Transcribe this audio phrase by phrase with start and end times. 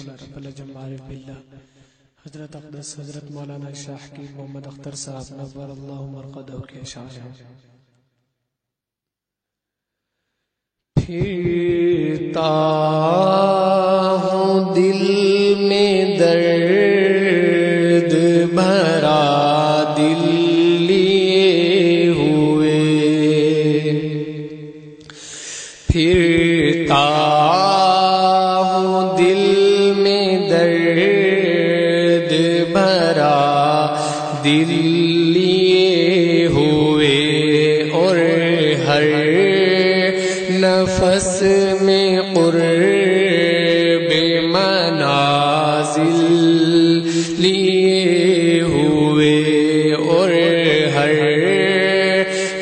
[0.00, 1.32] رب الجمال باللہ
[2.26, 7.32] حضرت اقدس، حضرت مولانا شاہ کی محمد اختر صاحب، نور اللہ مرقدہ کے اشعار ہیں۔
[10.96, 12.50] پھرتا
[14.22, 18.14] ہوں دل میں درد،
[18.54, 20.28] بھرا دل
[20.82, 22.80] لیے ہوئے۔
[25.86, 27.53] پھرتا
[40.64, 41.42] نفس
[41.80, 44.12] میں قرب
[44.44, 46.20] منازل
[47.38, 49.34] لیے ہوئے
[49.94, 50.30] اور
[50.94, 51.12] ہر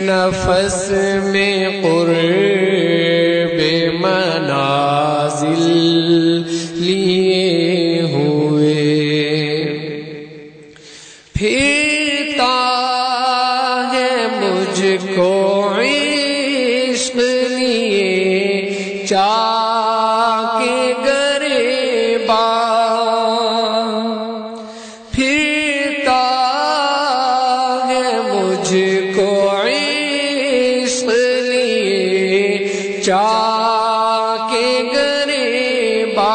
[0.02, 0.92] نفس
[1.24, 3.58] میں قرب
[4.00, 5.62] منازل
[6.74, 8.74] لیے ہوئے۔
[11.34, 12.54] پھرتا
[13.92, 15.30] ہے مجھ کو
[28.54, 31.08] مجھ کو عشق
[31.42, 32.58] لیے
[33.04, 36.30] چاہ کے گریبا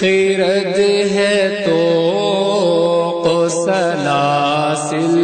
[0.00, 0.78] خیرد
[1.12, 1.78] ہے تو
[3.48, 5.14] سلاسل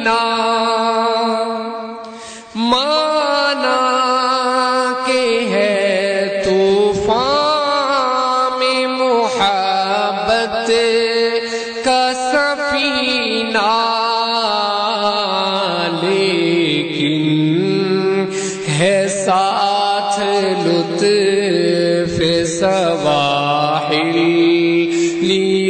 [0.04, 1.74] سفینہ
[2.54, 3.78] مانا
[5.06, 10.70] کے ہے طوفان میں محبت
[11.84, 13.68] کا سفینہ۔
[16.02, 17.24] لیکن
[18.78, 20.20] ہے ساتھ
[20.66, 22.22] لطف
[22.60, 24.18] سواحل۔
[25.26, 25.67] لیے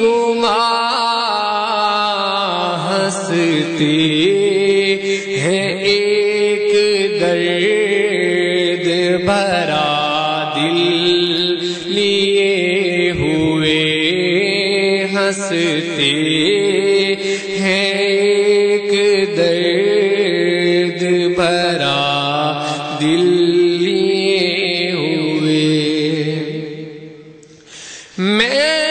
[0.00, 0.58] گما
[2.84, 3.96] ہنستے
[5.40, 6.72] ہیں ایک
[7.20, 8.86] درد
[9.24, 9.88] بھرا
[10.56, 10.78] دل
[11.86, 13.78] لیے ہوئے
[15.12, 16.10] ہنستے
[17.60, 18.92] ہیں ایک
[19.36, 21.02] درد
[21.36, 21.98] بھرا
[23.00, 23.24] دل
[23.82, 25.66] لیے ہوئے
[28.18, 28.81] میں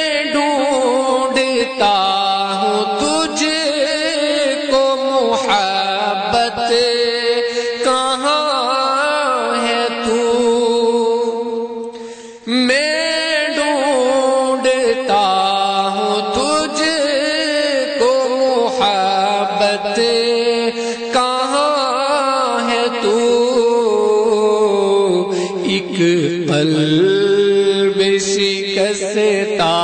[26.48, 29.78] قلب شکستا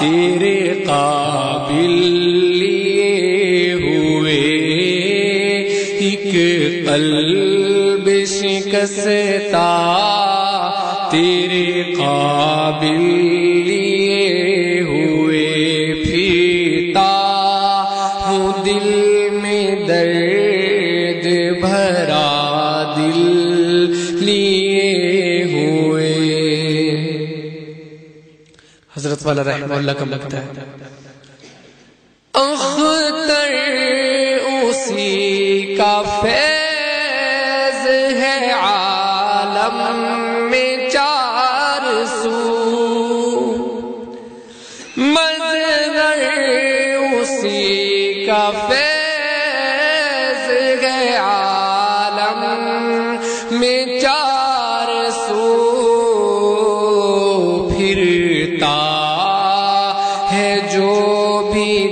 [0.00, 1.90] تیرے قابل
[2.56, 4.40] لیے ہوئے۔
[5.98, 6.32] ایک
[6.86, 9.68] قلب شکستا
[11.10, 13.00] تیرے قابل
[13.66, 15.46] لیے ہوئے۔
[16.04, 17.10] پھرتا
[18.26, 21.26] ہوں دل میں درد
[21.60, 22.31] بھرا۔
[29.22, 30.46] حضرت والا رحمہ اللہ کا لگتا ہے۔
[32.34, 33.54] اختر
[34.62, 37.86] اسی کا فیض
[38.16, 39.94] ہے عالم
[40.50, 42.38] میں چار سو۔
[44.96, 46.24] مظہر
[47.20, 48.91] اسی کا فیض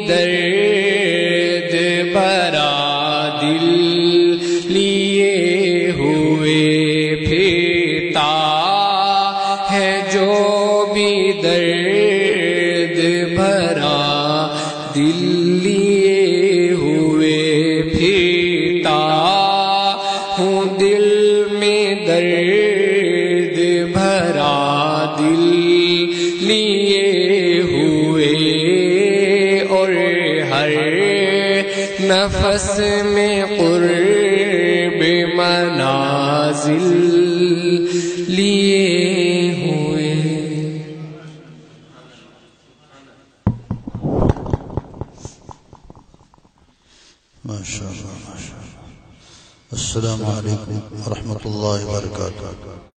[0.08, 1.75] درد
[2.12, 2.70] بھرا
[3.43, 3.67] دل
[4.69, 8.28] لیے ہوئے پھرتا
[9.70, 11.12] ہے جو بھی
[11.43, 12.99] درد
[13.37, 13.99] بھرا
[14.94, 15.22] دل
[15.64, 18.99] لیے ہوئے پھرتا
[20.38, 21.08] ہوں دل
[21.61, 23.58] میں درد
[23.93, 24.56] بھرا
[25.19, 25.43] دل
[26.43, 27.30] لیے
[32.20, 35.02] نفس میں قرب
[35.34, 36.88] منازل
[38.28, 38.88] لیے
[39.52, 40.14] ہوئے۔
[47.44, 48.31] ماشاء اللہ
[49.72, 52.81] السلام علیکم ورحمۃ اللہ وبرکاتہ۔